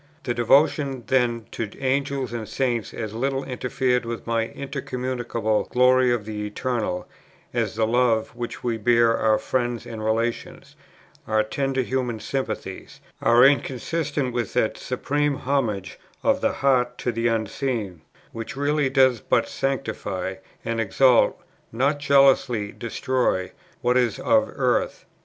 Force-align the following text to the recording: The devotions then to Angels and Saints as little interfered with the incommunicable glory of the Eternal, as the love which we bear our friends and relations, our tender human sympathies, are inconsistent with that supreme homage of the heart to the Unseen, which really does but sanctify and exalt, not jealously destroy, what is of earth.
The 0.23 0.33
devotions 0.33 1.03
then 1.09 1.45
to 1.51 1.69
Angels 1.79 2.33
and 2.33 2.49
Saints 2.49 2.91
as 2.91 3.13
little 3.13 3.43
interfered 3.43 4.03
with 4.03 4.25
the 4.25 4.35
incommunicable 4.51 5.65
glory 5.65 6.11
of 6.11 6.25
the 6.25 6.47
Eternal, 6.47 7.07
as 7.53 7.75
the 7.75 7.85
love 7.85 8.29
which 8.35 8.63
we 8.63 8.77
bear 8.77 9.15
our 9.15 9.37
friends 9.37 9.85
and 9.85 10.03
relations, 10.03 10.75
our 11.27 11.43
tender 11.43 11.83
human 11.83 12.19
sympathies, 12.19 12.99
are 13.21 13.45
inconsistent 13.45 14.33
with 14.33 14.53
that 14.53 14.75
supreme 14.75 15.35
homage 15.35 15.99
of 16.23 16.41
the 16.41 16.51
heart 16.51 16.97
to 16.97 17.11
the 17.11 17.27
Unseen, 17.27 18.01
which 18.31 18.55
really 18.57 18.89
does 18.89 19.19
but 19.19 19.47
sanctify 19.47 20.37
and 20.65 20.81
exalt, 20.81 21.39
not 21.71 21.99
jealously 21.99 22.71
destroy, 22.71 23.51
what 23.81 23.97
is 23.97 24.17
of 24.17 24.49
earth. 24.55 25.05